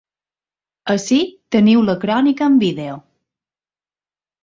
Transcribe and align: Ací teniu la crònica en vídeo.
Ací 0.93 1.19
teniu 1.57 1.85
la 1.91 1.97
crònica 2.07 2.51
en 2.53 2.59
vídeo. 2.67 2.99